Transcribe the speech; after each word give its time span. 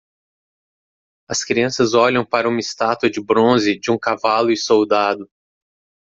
As 1.29 1.43
crianças 1.43 1.93
olham 1.93 2.25
para 2.25 2.49
uma 2.49 2.59
estátua 2.59 3.07
de 3.07 3.21
bronze 3.23 3.79
de 3.79 3.91
um 3.91 3.99
cavalo 3.99 4.49
e 4.51 4.57
soldado. 4.57 5.29